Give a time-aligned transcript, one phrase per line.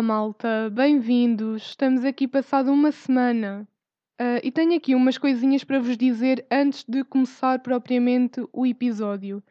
[0.00, 1.62] Olá, malta, bem-vindos.
[1.62, 3.68] Estamos aqui passado uma semana
[4.18, 9.42] uh, e tenho aqui umas coisinhas para vos dizer antes de começar propriamente o episódio.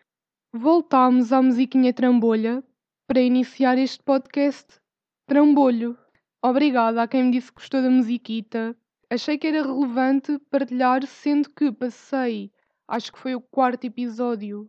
[0.52, 2.64] Voltámos à musiquinha trambolha
[3.08, 4.80] para iniciar este podcast
[5.27, 5.96] trambolho.
[6.44, 8.76] Obrigada a quem me disse que gostou da musiquita.
[9.08, 12.52] Achei que era relevante partilhar, sendo que passei,
[12.88, 14.68] acho que foi o quarto episódio,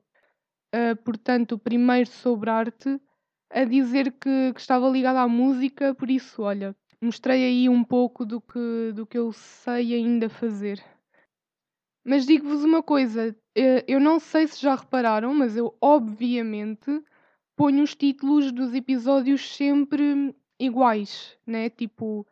[0.75, 3.01] uh, portanto, o primeiro sobre arte
[3.51, 8.25] a dizer que, que estava ligada à música, por isso, olha, mostrei aí um pouco
[8.25, 10.83] do que, do que eu sei ainda fazer.
[12.05, 17.03] Mas digo-vos uma coisa, eh, eu não sei se já repararam, mas eu obviamente
[17.57, 21.69] ponho os títulos dos episódios sempre iguais, né?
[21.69, 22.27] Tipo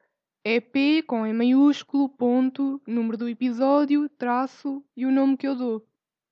[0.45, 5.87] EP com E maiúsculo, ponto, número do episódio, traço e o nome que eu dou.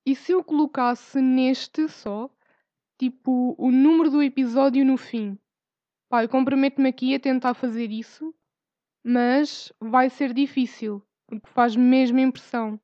[0.05, 2.29] E se eu colocasse neste só,
[2.97, 5.37] tipo, o número do episódio no fim.
[6.09, 8.33] Pá, eu comprometo-me aqui a tentar fazer isso,
[9.03, 12.79] mas vai ser difícil, porque faz mesmo impressão.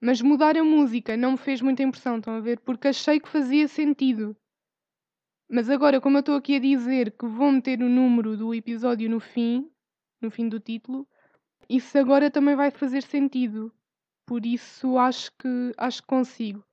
[0.00, 2.60] Mas mudar a música não me fez muita impressão, estão a ver?
[2.60, 4.36] Porque achei que fazia sentido.
[5.48, 9.08] Mas agora, como eu estou aqui a dizer que vou meter o número do episódio
[9.08, 9.70] no fim,
[10.20, 11.08] no fim do título,
[11.68, 13.72] isso agora também vai fazer sentido.
[14.26, 16.64] Por isso acho que acho que consigo.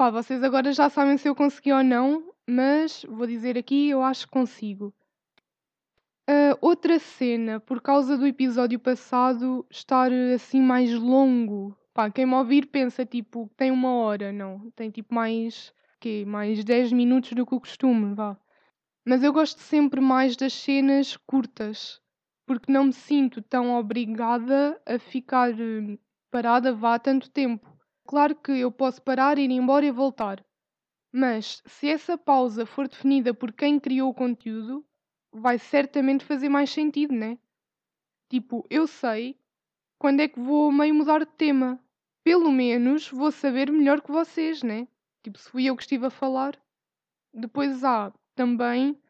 [0.00, 4.02] Pá, vocês agora já sabem se eu consegui ou não, mas vou dizer aqui, eu
[4.02, 4.94] acho que consigo.
[6.26, 11.76] Uh, outra cena, por causa do episódio passado estar assim mais longo.
[11.92, 14.70] Pá, quem me ouvir pensa tipo tem uma hora, não.
[14.70, 16.24] Tem tipo mais, quê?
[16.26, 18.38] Mais 10 minutos do que o costume, vá.
[19.04, 22.00] Mas eu gosto sempre mais das cenas curtas,
[22.46, 25.98] porque não me sinto tão obrigada a ficar eh,
[26.30, 27.69] parada vá tanto tempo.
[28.10, 30.44] Claro que eu posso parar, ir embora e voltar.
[31.12, 34.84] Mas se essa pausa for definida por quem criou o conteúdo,
[35.32, 37.38] vai certamente fazer mais sentido, né?
[38.28, 39.38] Tipo, eu sei
[39.96, 41.78] quando é que vou meio mudar de tema.
[42.24, 44.88] Pelo menos vou saber melhor que vocês, né?
[45.22, 46.60] Tipo, se fui eu que estive a falar.
[47.32, 49.00] Depois há também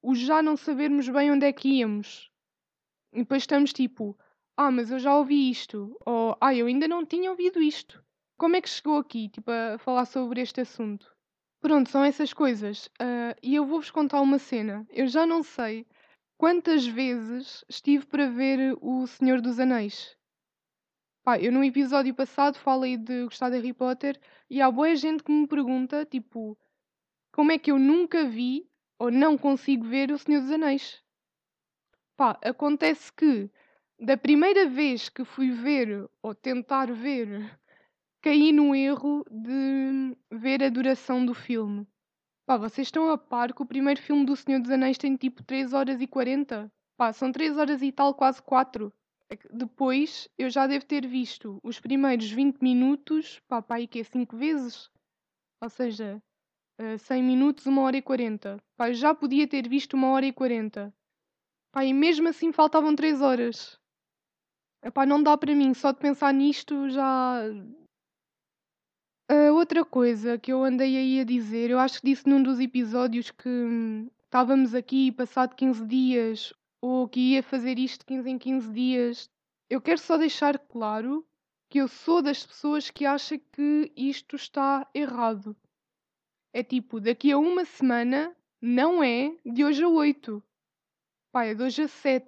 [0.00, 2.30] o já não sabermos bem onde é que íamos.
[3.12, 4.16] E depois estamos tipo,
[4.56, 5.96] ah, mas eu já ouvi isto.
[6.06, 8.04] Ou, ah, eu ainda não tinha ouvido isto.
[8.36, 11.14] Como é que chegou aqui, tipo, a falar sobre este assunto?
[11.60, 12.86] Pronto, são essas coisas.
[13.00, 14.86] Uh, e eu vou-vos contar uma cena.
[14.90, 15.86] Eu já não sei
[16.36, 20.16] quantas vezes estive para ver O Senhor dos Anéis.
[21.22, 24.20] Pá, eu no episódio passado falei de gostar de Harry Potter
[24.50, 26.58] e há boa gente que me pergunta, tipo,
[27.32, 28.68] como é que eu nunca vi
[28.98, 31.02] ou não consigo ver O Senhor dos Anéis?
[32.16, 33.50] Pá, acontece que
[33.98, 37.58] da primeira vez que fui ver ou tentar ver
[38.24, 41.86] caí no erro de ver a duração do filme.
[42.46, 45.42] Pá, vocês estão a par que o primeiro filme do Senhor dos Anéis tem tipo
[45.42, 46.72] 3 horas e 40?
[46.96, 48.90] Pá, são 3 horas e tal, quase 4.
[49.30, 54.00] É depois eu já devo ter visto os primeiros 20 minutos, pá, pá, e que
[54.00, 54.90] é 5 vezes?
[55.60, 56.22] Ou seja,
[56.98, 58.58] 100 eh, minutos, 1 hora e 40.
[58.74, 60.94] Pá, eu já podia ter visto 1 hora e 40.
[61.70, 63.78] Pá, e mesmo assim faltavam 3 horas.
[64.82, 67.42] Epá, não dá para mim, só de pensar nisto já
[69.64, 73.30] outra coisa que eu andei aí a dizer, eu acho que disse num dos episódios
[73.30, 76.52] que hum, estávamos aqui passado 15 dias,
[76.82, 79.30] ou que ia fazer isto 15 em 15 dias.
[79.70, 81.26] Eu quero só deixar claro
[81.70, 85.56] que eu sou das pessoas que acha que isto está errado.
[86.52, 90.42] É tipo, daqui a uma semana não é de hoje a 8.
[91.32, 92.26] Pai, é de hoje a 7.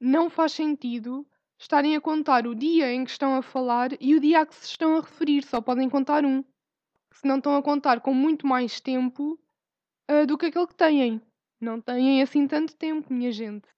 [0.00, 1.26] Não faz sentido
[1.58, 4.54] estarem a contar o dia em que estão a falar e o dia a que
[4.54, 6.42] se estão a referir, só podem contar um.
[7.12, 9.38] Se não estão a contar com muito mais tempo
[10.10, 11.22] uh, do que aquele que têm.
[11.60, 13.68] Não têm assim tanto tempo, minha gente.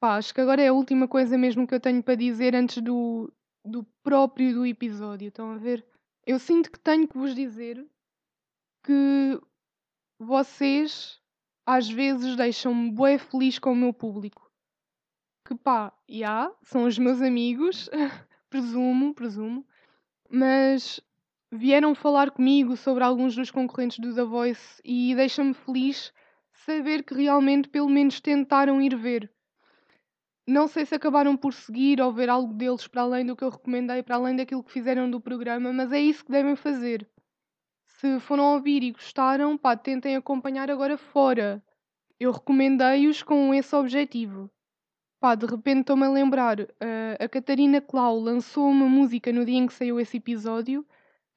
[0.00, 2.82] Pá, acho que agora é a última coisa mesmo que eu tenho para dizer antes
[2.82, 3.32] do,
[3.64, 5.28] do próprio do episódio.
[5.28, 5.84] Estão a ver?
[6.26, 7.84] Eu sinto que tenho que vos dizer
[8.84, 9.40] que
[10.18, 11.20] vocês
[11.66, 14.48] às vezes deixam-me bué feliz com o meu público
[15.48, 17.88] que pá, já, yeah, são os meus amigos,
[18.50, 19.66] presumo, presumo,
[20.28, 21.00] mas
[21.50, 26.12] vieram falar comigo sobre alguns dos concorrentes do The Voice e deixa-me feliz
[26.52, 29.30] saber que realmente pelo menos tentaram ir ver.
[30.46, 33.50] Não sei se acabaram por seguir ou ver algo deles para além do que eu
[33.50, 37.08] recomendei, para além daquilo que fizeram do programa, mas é isso que devem fazer.
[37.86, 41.62] Se foram ouvir e gostaram, pá, tentem acompanhar agora fora.
[42.18, 44.50] Eu recomendei-os com esse objetivo.
[45.20, 46.66] Pá, de repente estou-me a lembrar, uh,
[47.18, 50.86] a Catarina Clau lançou uma música no dia em que saiu esse episódio,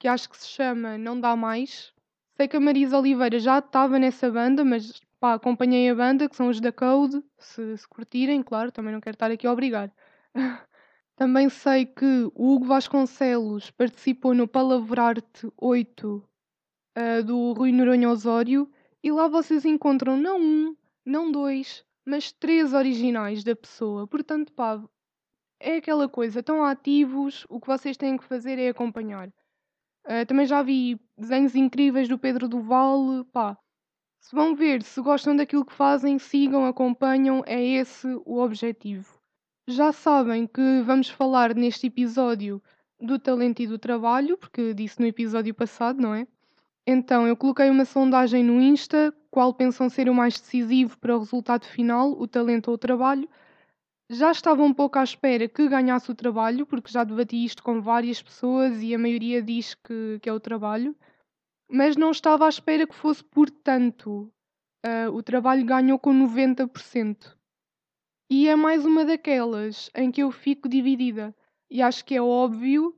[0.02, 1.94] que acho que se chama Não Dá Mais.
[2.36, 6.36] Sei que a Marisa Oliveira já estava nessa banda, mas pá, acompanhei a banda, que
[6.36, 9.94] são os da Code, se, se curtirem, claro, também não quero estar aqui a obrigar.
[11.16, 16.08] também sei que o Hugo Vasconcelos participou no Palavrarte 8
[16.98, 18.68] uh, do Rui Noronha Osório
[19.04, 20.76] e lá vocês encontram não um,
[21.06, 24.08] não dois, mas três originais da pessoa.
[24.08, 24.84] Portanto, pá,
[25.60, 29.32] é aquela coisa, estão ativos, o que vocês têm que fazer é acompanhar.
[30.06, 33.58] Uh, também já vi desenhos incríveis do Pedro Duval, pá.
[34.20, 39.20] Se vão ver, se gostam daquilo que fazem, sigam, acompanham, é esse o objetivo.
[39.68, 42.62] Já sabem que vamos falar neste episódio
[43.00, 46.28] do talento e do trabalho, porque disse no episódio passado, não é?
[46.86, 51.20] Então, eu coloquei uma sondagem no Insta, qual pensam ser o mais decisivo para o
[51.20, 53.30] resultado final, o talento ou o trabalho.
[54.14, 57.82] Já estava um pouco à espera que ganhasse o trabalho, porque já debati isto com
[57.82, 60.94] várias pessoas e a maioria diz que, que é o trabalho,
[61.70, 64.30] mas não estava à espera que fosse por tanto.
[64.86, 67.38] Uh, o trabalho ganhou com 90%.
[68.30, 71.34] E é mais uma daquelas em que eu fico dividida.
[71.70, 72.90] E acho que é óbvio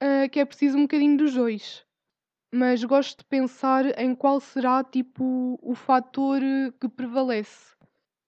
[0.00, 1.84] uh, que é preciso um bocadinho dos dois
[2.54, 6.42] mas gosto de pensar em qual será tipo o fator
[6.78, 7.74] que prevalece.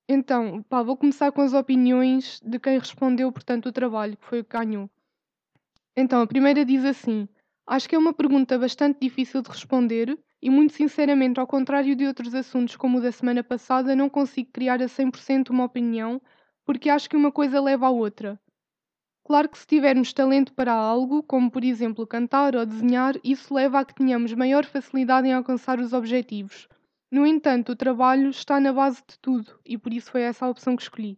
[0.08, 4.40] Então, pá, vou começar com as opiniões de quem respondeu, portanto, o trabalho, que foi
[4.40, 4.90] o que ganhou.
[5.96, 7.28] Então, a primeira diz assim:
[7.66, 12.06] Acho que é uma pergunta bastante difícil de responder e, muito sinceramente, ao contrário de
[12.06, 16.20] outros assuntos como o da semana passada, não consigo criar a 100% uma opinião
[16.64, 18.38] porque acho que uma coisa leva à outra.
[19.24, 23.80] Claro que se tivermos talento para algo, como por exemplo cantar ou desenhar, isso leva
[23.80, 26.68] a que tenhamos maior facilidade em alcançar os objetivos.
[27.14, 30.50] No entanto, o trabalho está na base de tudo e por isso foi essa a
[30.50, 31.16] opção que escolhi.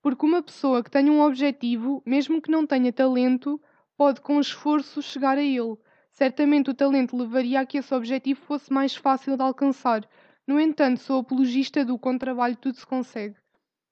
[0.00, 3.60] Porque uma pessoa que tenha um objetivo, mesmo que não tenha talento,
[3.96, 5.76] pode com esforço chegar a ele.
[6.12, 10.08] Certamente o talento levaria a que esse objetivo fosse mais fácil de alcançar.
[10.46, 13.34] No entanto, sou apologista do com trabalho tudo se consegue.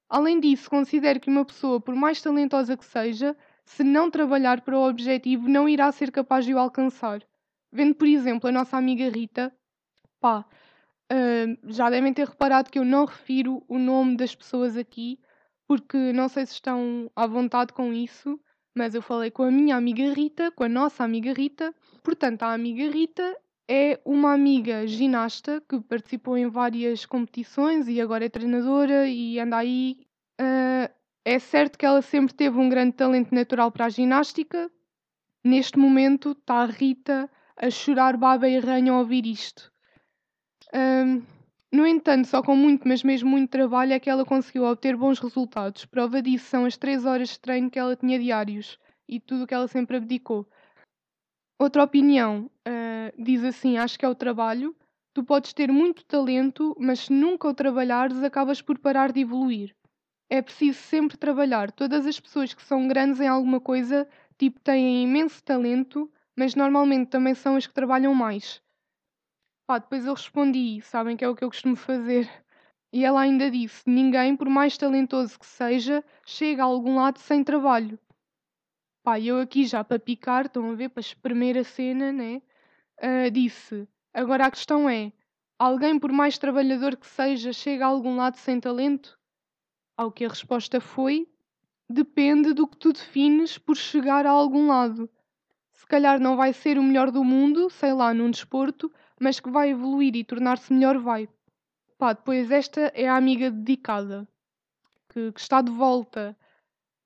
[0.08, 4.78] Além disso, considero que uma pessoa, por mais talentosa que seja, se não trabalhar para
[4.78, 7.20] o objetivo, não irá ser capaz de o alcançar.
[7.72, 9.52] Vendo, por exemplo, a nossa amiga Rita,
[10.20, 10.46] pá,
[11.64, 15.18] já devem ter reparado que eu não refiro o nome das pessoas aqui,
[15.66, 18.38] porque não sei se estão à vontade com isso,
[18.74, 21.74] mas eu falei com a minha amiga Rita, com a nossa amiga Rita.
[22.02, 23.36] Portanto, a amiga Rita
[23.68, 29.58] é uma amiga ginasta que participou em várias competições e agora é treinadora e anda
[29.58, 29.98] aí.
[30.40, 30.92] Uh,
[31.24, 34.70] é certo que ela sempre teve um grande talento natural para a ginástica.
[35.44, 39.71] Neste momento está a Rita a chorar baba e ranho ao ouvir isto.
[40.74, 41.22] Um,
[41.72, 45.18] no entanto, só com muito, mas mesmo muito trabalho é que ela conseguiu obter bons
[45.18, 45.84] resultados.
[45.84, 48.78] Prova disso são as 3 horas de treino que ela tinha diários
[49.08, 50.46] e tudo o que ela sempre abdicou.
[51.58, 54.74] Outra opinião uh, diz assim: acho que é o trabalho.
[55.14, 59.74] Tu podes ter muito talento, mas se nunca o trabalhares, acabas por parar de evoluir.
[60.30, 61.70] É preciso sempre trabalhar.
[61.70, 64.08] Todas as pessoas que são grandes em alguma coisa,
[64.38, 68.62] tipo, têm imenso talento, mas normalmente também são as que trabalham mais.
[69.72, 72.30] Pá, depois eu respondi, sabem que é o que eu costumo fazer.
[72.92, 77.42] E ela ainda disse: ninguém, por mais talentoso que seja, chega a algum lado sem
[77.42, 77.98] trabalho.
[79.02, 82.42] Pá, eu aqui já para picar, estão a ver, para espremer a cena, né?
[83.02, 85.10] Uh, disse: agora a questão é:
[85.58, 89.18] alguém, por mais trabalhador que seja, chega a algum lado sem talento?
[89.96, 91.26] Ao que a resposta foi:
[91.88, 95.08] depende do que tu defines por chegar a algum lado.
[95.72, 99.48] Se calhar não vai ser o melhor do mundo, sei lá, num desporto, mas que
[99.48, 101.28] vai evoluir e tornar-se melhor, vai.
[101.96, 104.26] Pá, depois esta é a amiga dedicada,
[105.08, 106.36] que, que está de volta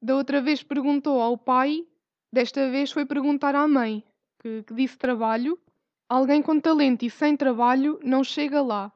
[0.01, 1.87] da outra vez perguntou ao pai,
[2.33, 4.03] desta vez foi perguntar à mãe,
[4.39, 5.59] que, que disse trabalho.
[6.09, 8.91] Alguém com talento e sem trabalho não chega lá.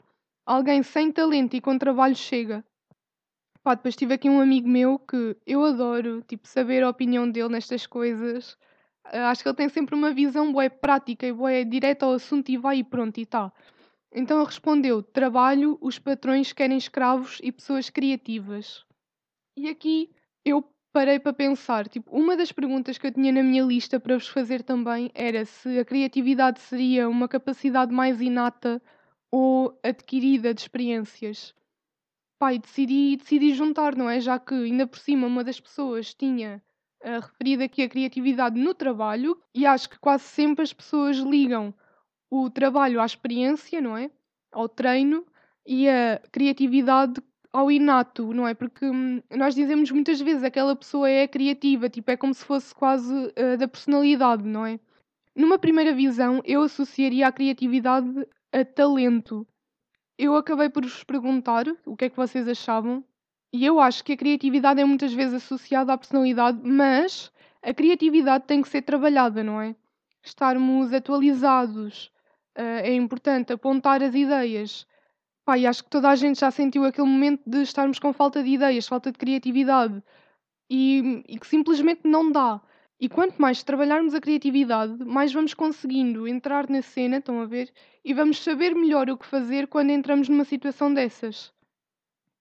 [0.46, 2.64] Alguém sem talento e com trabalho chega.
[3.62, 7.50] Pá, depois tive aqui um amigo meu que eu adoro, tipo, saber a opinião dele
[7.50, 8.56] nestas coisas.
[9.04, 12.56] Acho que ele tem sempre uma visão boa prática e boa direta ao assunto e
[12.56, 13.52] vai e pronto e tá.
[14.12, 18.84] Então ele respondeu: trabalho, os patrões querem escravos e pessoas criativas.
[19.56, 20.10] E aqui
[20.44, 24.16] eu parei para pensar, tipo, uma das perguntas que eu tinha na minha lista para
[24.16, 28.82] vos fazer também era se a criatividade seria uma capacidade mais inata
[29.30, 31.54] ou adquirida de experiências.
[32.38, 34.18] Pai, decidi, decidi juntar, não é?
[34.20, 36.62] Já que ainda por cima uma das pessoas tinha
[37.02, 41.74] referido aqui a criatividade no trabalho e acho que quase sempre as pessoas ligam
[42.30, 44.10] o trabalho à experiência, não é?
[44.52, 45.26] Ao treino
[45.66, 48.54] e a criatividade ao inato, não é?
[48.54, 52.74] Porque hum, nós dizemos muitas vezes aquela pessoa é criativa, tipo, é como se fosse
[52.74, 54.78] quase uh, da personalidade, não é?
[55.34, 59.46] Numa primeira visão, eu associaria a criatividade a talento.
[60.18, 63.04] eu acabei por vos perguntar o que é que vocês achavam,
[63.52, 68.44] e eu acho que a criatividade é muitas vezes associada à personalidade, mas a criatividade
[68.46, 69.74] tem que ser trabalhada, não é?
[70.22, 72.12] Estarmos atualizados,
[72.56, 74.86] uh, é importante apontar as ideias.
[75.44, 78.42] Pá, e acho que toda a gente já sentiu aquele momento de estarmos com falta
[78.42, 80.02] de ideias, falta de criatividade
[80.68, 82.60] e, e que simplesmente não dá.
[83.00, 87.72] E quanto mais trabalharmos a criatividade, mais vamos conseguindo entrar na cena, estão a ver?
[88.04, 91.52] E vamos saber melhor o que fazer quando entramos numa situação dessas.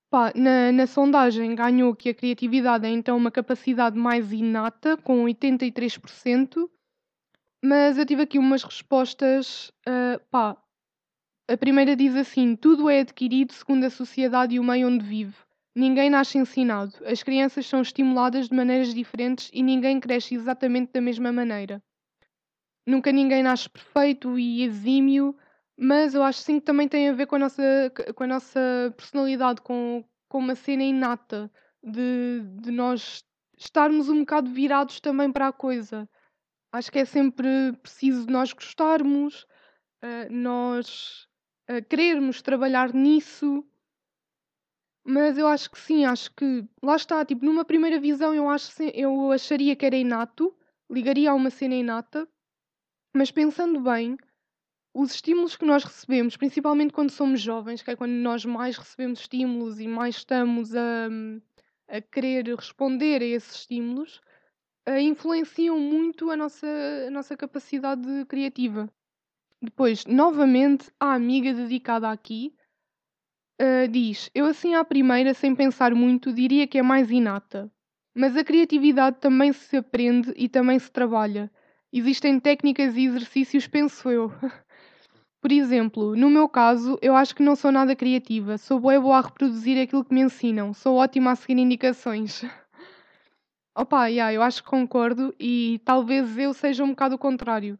[0.09, 5.23] Pá, na, na sondagem ganhou que a criatividade é então uma capacidade mais inata, com
[5.25, 6.67] 83%,
[7.63, 9.71] mas eu tive aqui umas respostas.
[9.87, 10.57] Uh, pá,
[11.47, 15.35] a primeira diz assim: tudo é adquirido segundo a sociedade e o meio onde vive.
[15.75, 16.93] Ninguém nasce ensinado.
[17.05, 21.83] As crianças são estimuladas de maneiras diferentes e ninguém cresce exatamente da mesma maneira.
[22.85, 25.35] Nunca ninguém nasce perfeito e exímio,
[25.79, 27.63] mas eu acho sim que também tem a ver com a nossa,
[28.13, 28.59] com a nossa
[28.97, 31.49] personalidade, com, com uma cena inata
[31.81, 33.23] de, de nós
[33.57, 36.09] estarmos um bocado virados também para a coisa.
[36.73, 39.43] Acho que é sempre preciso nós gostarmos,
[40.03, 41.27] uh, nós
[41.69, 43.65] uh, querermos trabalhar nisso
[45.11, 48.71] mas eu acho que sim, acho que lá está, tipo, numa primeira visão eu acho
[48.93, 50.55] eu acharia que era inato,
[50.87, 52.27] ligaria a uma cena inata,
[53.15, 54.17] mas pensando bem,
[54.99, 59.21] os estímulos que nós recebemos, principalmente quando somos jovens, que é quando nós mais recebemos
[59.21, 61.07] estímulos e mais estamos a,
[61.87, 64.19] a querer responder a esses estímulos,
[64.85, 66.67] uh, influenciam muito a nossa,
[67.07, 68.91] a nossa capacidade criativa.
[69.61, 72.53] Depois, novamente, a amiga dedicada aqui,
[73.61, 77.71] uh, diz: Eu, assim, à primeira, sem pensar muito, diria que é mais inata.
[78.13, 81.49] Mas a criatividade também se aprende e também se trabalha.
[81.93, 84.29] Existem técnicas e exercícios, penso eu.
[85.41, 88.57] Por exemplo, no meu caso, eu acho que não sou nada criativa.
[88.57, 90.73] Sou boa, boa a reproduzir aquilo que me ensinam.
[90.73, 92.43] Sou ótima a seguir indicações.
[93.75, 97.79] Opa, yeah, eu acho que concordo e talvez eu seja um bocado o contrário.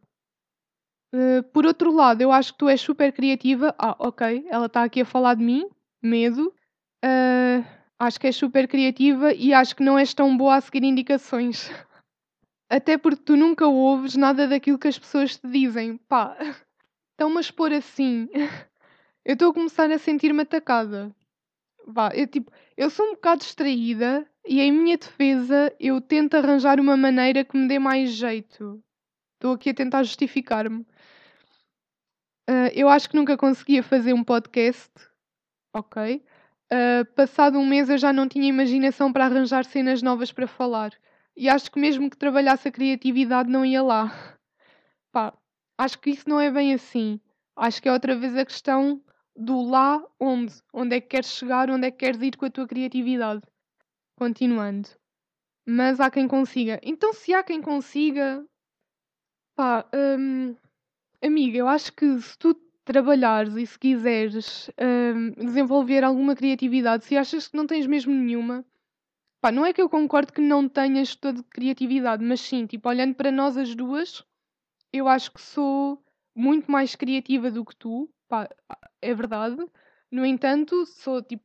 [1.12, 3.74] Uh, por outro lado, eu acho que tu és super criativa.
[3.78, 5.68] Ah, ok, ela está aqui a falar de mim,
[6.02, 6.54] medo.
[7.04, 7.64] Uh,
[7.98, 11.70] acho que és super criativa e acho que não és tão boa a seguir indicações.
[12.70, 15.98] Até porque tu nunca ouves nada daquilo que as pessoas te dizem.
[16.08, 16.36] Pá,
[17.20, 18.28] estão-me a expor assim.
[19.22, 21.14] Eu estou a começar a sentir-me atacada.
[21.86, 26.80] Vá, eu, tipo, eu sou um bocado distraída e em minha defesa eu tento arranjar
[26.80, 28.82] uma maneira que me dê mais jeito.
[29.34, 30.80] Estou aqui a tentar justificar-me.
[32.48, 34.90] Uh, eu acho que nunca conseguia fazer um podcast,
[35.74, 36.24] ok?
[36.72, 40.92] Uh, passado um mês eu já não tinha imaginação para arranjar cenas novas para falar.
[41.36, 44.38] E acho que mesmo que trabalhasse a criatividade não ia lá.
[45.12, 45.34] Pá,
[45.82, 47.20] acho que isso não é bem assim.
[47.56, 49.02] Acho que é outra vez a questão
[49.36, 50.54] do lá onde.
[50.72, 53.42] Onde é que queres chegar, onde é que queres ir com a tua criatividade.
[54.16, 54.88] Continuando.
[55.66, 56.80] Mas há quem consiga.
[56.82, 58.44] Então, se há quem consiga,
[59.54, 60.56] pá, hum,
[61.22, 67.14] Amiga, eu acho que se tu trabalhares e se quiseres hum, desenvolver alguma criatividade, se
[67.14, 68.64] achas que não tens mesmo nenhuma,
[69.40, 73.14] pá, não é que eu concordo que não tenhas toda criatividade, mas sim, tipo, olhando
[73.14, 74.24] para nós as duas,
[74.92, 76.02] eu acho que sou
[76.34, 78.48] muito mais criativa do que tu, pá,
[79.02, 79.56] é verdade.
[80.10, 81.44] No entanto, sou tipo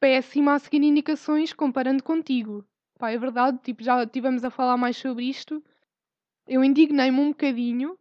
[0.00, 2.64] péssima a seguir indicações comparando contigo.
[2.98, 5.62] Pá, é verdade, tipo, já estivemos a falar mais sobre isto.
[6.46, 7.98] Eu indignei-me um bocadinho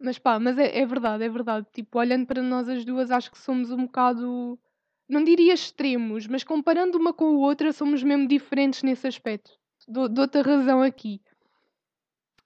[0.00, 1.66] mas pá, mas é, é verdade, é verdade.
[1.72, 4.58] Tipo, olhando para nós as duas, acho que somos um bocado.
[5.08, 9.52] Não diria extremos, mas comparando uma com a outra, somos mesmo diferentes nesse aspecto.
[9.88, 11.20] Dou- Dou-te a razão aqui.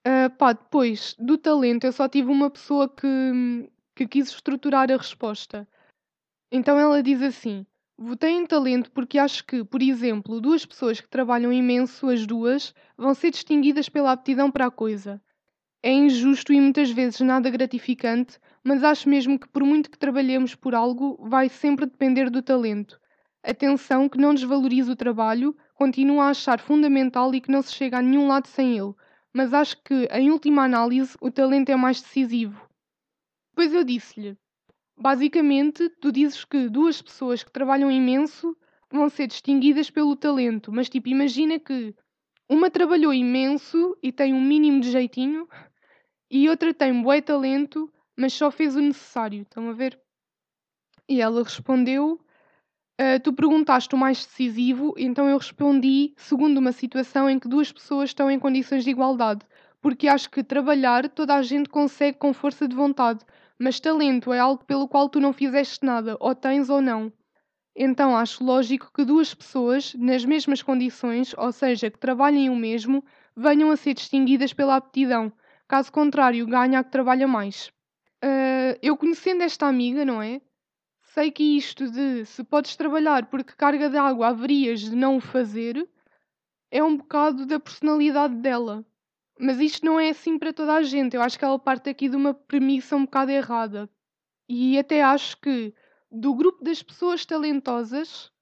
[0.04, 4.96] Ah, pá, depois, do talento, eu só tive uma pessoa que, que quis estruturar a
[4.96, 5.68] resposta.
[6.50, 7.64] Então ela diz assim:
[7.96, 12.74] Votei em talento porque acho que, por exemplo, duas pessoas que trabalham imenso, as duas,
[12.96, 15.22] vão ser distinguidas pela aptidão para a coisa.
[15.82, 20.54] É injusto e muitas vezes nada gratificante, mas acho mesmo que por muito que trabalhemos
[20.54, 23.00] por algo, vai sempre depender do talento.
[23.42, 27.98] Atenção que não desvalorize o trabalho, continuo a achar fundamental e que não se chega
[27.98, 28.94] a nenhum lado sem ele,
[29.32, 32.68] mas acho que, em última análise, o talento é mais decisivo.
[33.54, 34.36] Pois eu disse-lhe:
[34.96, 38.56] basicamente, tu dizes que duas pessoas que trabalham imenso
[38.90, 41.94] vão ser distinguidas pelo talento, mas tipo, imagina que
[42.48, 45.48] uma trabalhou imenso e tem um mínimo de jeitinho,
[46.30, 49.42] e outra tem bué talento, mas só fez o necessário.
[49.42, 49.98] Estão a ver?
[51.08, 52.20] E ela respondeu:
[53.02, 57.72] uh, Tu perguntaste o mais decisivo, então eu respondi segundo uma situação em que duas
[57.72, 59.44] pessoas estão em condições de igualdade,
[59.80, 63.24] porque acho que trabalhar toda a gente consegue com força de vontade,
[63.58, 67.12] mas talento é algo pelo qual tu não fizeste nada, ou tens ou não.
[67.74, 73.04] Então acho lógico que duas pessoas, nas mesmas condições, ou seja, que trabalhem o mesmo,
[73.36, 75.32] venham a ser distinguidas pela aptidão.
[75.66, 77.72] Caso contrário, ganha a que trabalha mais.
[78.22, 80.40] Uh, eu conhecendo esta amiga, não é?
[81.14, 85.20] Sei que isto de se podes trabalhar porque carga de água haverias de não o
[85.20, 85.86] fazer
[86.70, 88.82] é um bocado da personalidade dela.
[89.38, 91.14] Mas isto não é assim para toda a gente.
[91.14, 93.90] Eu acho que ela parte aqui de uma premissa um bocado errada.
[94.48, 95.74] E até acho que
[96.10, 98.32] do grupo das pessoas talentosas,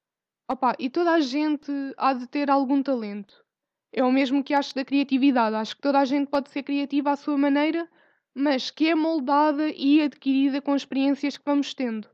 [0.49, 3.45] opa, e toda a gente há de ter algum talento.
[3.93, 5.57] É o mesmo que acho da criatividade.
[5.57, 7.91] Acho que toda a gente pode ser criativa à sua maneira,
[8.33, 12.09] mas que é moldada e adquirida com experiências que vamos tendo.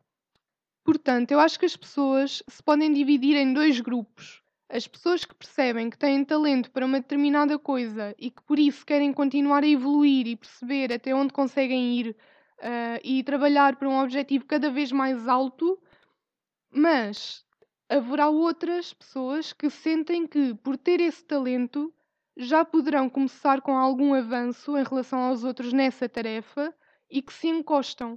[0.86, 4.40] Portanto, eu acho que as pessoas se podem dividir em dois grupos.
[4.68, 8.86] As pessoas que percebem que têm talento para uma determinada coisa e que por isso
[8.86, 13.98] querem continuar a evoluir e perceber até onde conseguem ir uh, e trabalhar para um
[13.98, 15.76] objetivo cada vez mais alto,
[16.70, 17.44] mas
[17.88, 21.92] haverá outras pessoas que sentem que, por ter esse talento,
[22.36, 26.72] já poderão começar com algum avanço em relação aos outros nessa tarefa
[27.10, 28.16] e que se encostam,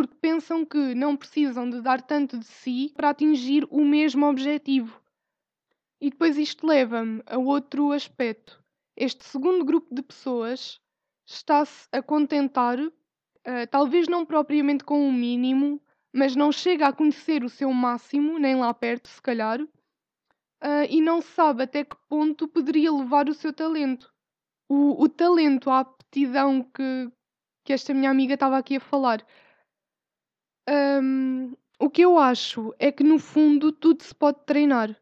[0.00, 4.98] porque pensam que não precisam de dar tanto de si para atingir o mesmo objetivo.
[6.00, 8.64] E depois isto leva-me a outro aspecto.
[8.96, 10.80] Este segundo grupo de pessoas
[11.26, 12.92] está-se a contentar, uh,
[13.70, 15.78] talvez não propriamente com o mínimo,
[16.10, 19.68] mas não chega a conhecer o seu máximo, nem lá perto, se calhar, uh,
[20.88, 24.10] e não sabe até que ponto poderia levar o seu talento.
[24.66, 27.12] O, o talento, a aptidão que,
[27.66, 29.22] que esta minha amiga estava aqui a falar.
[31.78, 34.94] O que eu acho é que no fundo tudo se pode treinar.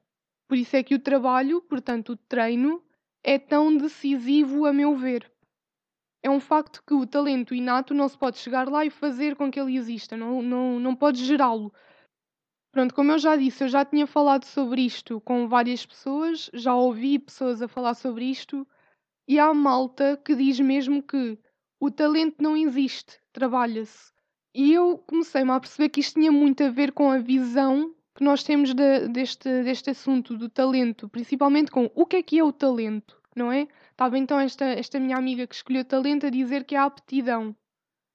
[0.49, 2.83] Por isso é que o trabalho, portanto o treino,
[3.23, 5.31] é tão decisivo a meu ver
[6.23, 9.51] é um facto que o talento inato não se pode chegar lá e fazer com
[9.51, 11.73] que ele exista, não, não, não pode gerá-lo.
[12.73, 16.75] Pronto, como eu já disse, eu já tinha falado sobre isto com várias pessoas, já
[16.75, 18.67] ouvi pessoas a falar sobre isto,
[19.27, 21.39] e há malta que diz mesmo que
[21.81, 24.13] o talento não existe, trabalha-se.
[24.55, 28.25] E eu comecei-me a perceber que isto tinha muito a ver com a visão que
[28.25, 32.43] nós temos de, deste, deste assunto do talento, principalmente com o que é que é
[32.43, 33.69] o talento, não é?
[33.93, 37.55] Estava então esta, esta minha amiga que escolheu talento a dizer que é a aptidão.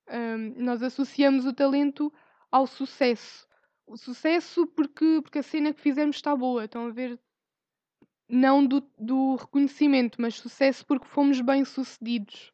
[0.09, 2.11] Um, nós associamos o talento
[2.51, 3.47] ao sucesso.
[3.87, 7.17] O sucesso porque, porque a cena que fizemos está boa, estão a ver?
[8.27, 12.51] Não do, do reconhecimento, mas sucesso porque fomos bem-sucedidos.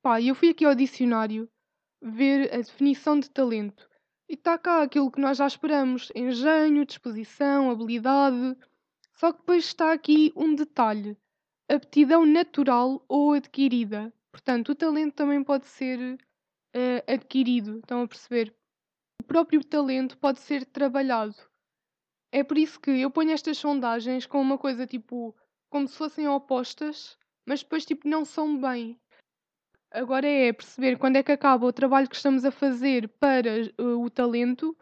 [0.00, 1.50] Pá, eu fui aqui ao dicionário
[2.10, 3.88] ver a definição de talento.
[4.28, 8.56] E está cá aquilo que nós já esperamos: engenho, disposição, habilidade.
[9.14, 11.16] Só que depois está aqui um detalhe
[11.68, 14.12] aptidão natural ou adquirida.
[14.30, 18.54] Portanto, o talento também pode ser uh, adquirido, estão a perceber?
[19.20, 21.34] O próprio talento pode ser trabalhado.
[22.30, 25.34] É por isso que eu ponho estas sondagens com uma coisa tipo
[25.68, 29.00] como se fossem opostas, mas depois tipo não são bem.
[29.96, 34.04] Agora é perceber quando é que acaba o trabalho que estamos a fazer para uh,
[34.04, 34.76] o talento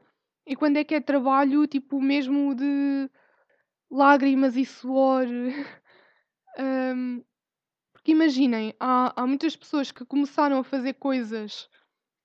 [0.44, 3.08] e quando é que é trabalho tipo mesmo de
[3.90, 5.26] lágrimas e suor
[6.56, 7.24] Um,
[7.92, 11.68] porque imaginem, há, há muitas pessoas que começaram a fazer coisas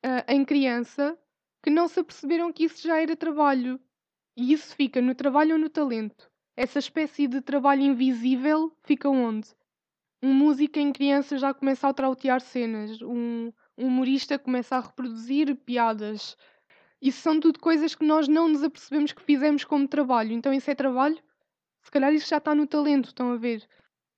[0.06, 1.18] uh, em criança
[1.64, 3.80] que não se aperceberam que isso já era trabalho.
[4.38, 6.30] E isso fica no trabalho ou no talento.
[6.56, 9.50] Essa espécie de trabalho invisível fica onde?
[10.22, 15.56] Um músico em criança já começa a trautear cenas, um, um humorista começa a reproduzir
[15.56, 16.36] piadas.
[17.02, 20.34] Isso são tudo coisas que nós não nos apercebemos que fizemos como trabalho.
[20.34, 21.18] Então isso é trabalho?
[21.82, 23.66] Se calhar isso já está no talento, estão a ver?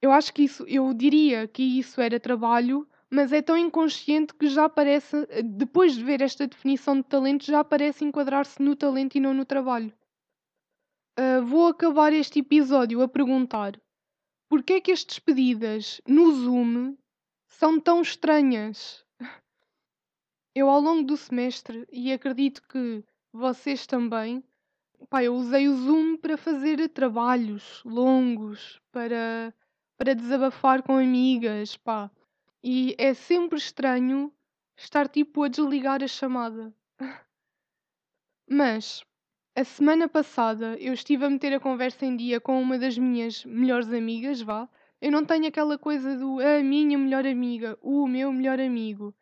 [0.01, 4.47] Eu acho que isso, eu diria que isso era trabalho, mas é tão inconsciente que
[4.47, 9.19] já parece, depois de ver esta definição de talento, já parece enquadrar-se no talento e
[9.19, 9.93] não no trabalho.
[11.19, 13.79] Uh, vou acabar este episódio a perguntar
[14.51, 16.97] porquê é que as despedidas no Zoom
[17.47, 19.05] são tão estranhas?
[20.53, 24.43] Eu, ao longo do semestre, e acredito que vocês também,
[25.09, 29.53] pá, eu usei o Zoom para fazer trabalhos longos, para
[29.95, 32.11] para desabafar com amigas, pá.
[32.61, 34.33] E é sempre estranho
[34.75, 36.75] estar tipo a desligar a chamada.
[38.49, 39.05] Mas
[39.55, 43.45] a semana passada eu estive a meter a conversa em dia com uma das minhas
[43.45, 44.67] melhores amigas, vá.
[45.01, 49.13] Eu não tenho aquela coisa do a minha melhor amiga, o meu melhor amigo.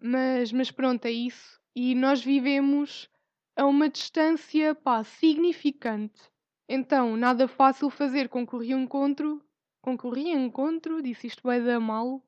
[0.00, 1.60] Mas, mas pronto, é isso.
[1.74, 3.08] E nós vivemos
[3.56, 6.22] a uma distância, pá, significante.
[6.68, 9.42] Então, nada fácil fazer com que o reencontro
[9.82, 12.22] concorri a encontro, disse isto vai dar mal.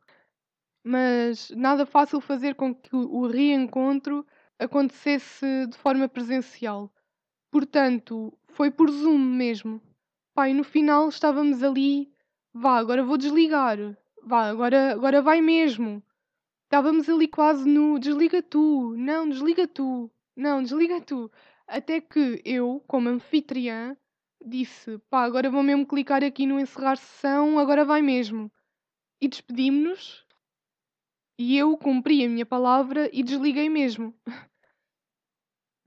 [0.85, 4.27] mas nada fácil fazer com que o reencontro
[4.59, 6.93] acontecesse de forma presencial.
[7.53, 9.79] Portanto, foi por Zoom mesmo.
[10.35, 12.11] Pai, no final estávamos ali,
[12.51, 13.77] vá, agora vou desligar,
[14.25, 16.03] vá, agora, agora vai mesmo.
[16.65, 21.31] Estávamos ali quase no desliga tu, não, desliga tu, não, desliga tu.
[21.67, 23.95] Até que eu, como anfitriã,
[24.43, 28.51] disse: pá, agora vou mesmo clicar aqui no encerrar sessão, agora vai mesmo.
[29.21, 30.27] E despedimos-nos.
[31.39, 34.15] E eu cumpri a minha palavra e desliguei mesmo.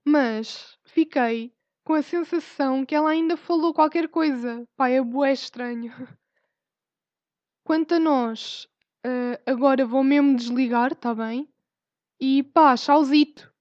[0.06, 1.52] Mas fiquei
[1.84, 4.64] com a sensação que ela ainda falou qualquer coisa.
[4.78, 5.92] Pá, é bué estranho.
[7.66, 8.68] Quanto a nós,
[9.06, 11.50] uh, agora vou mesmo desligar, tá bem?
[12.22, 13.52] E pá, tchauzito.